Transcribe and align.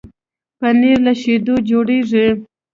پنېر 0.59 0.97
له 1.05 1.13
شيدو 1.21 1.55
جوړېږي. 1.69 2.27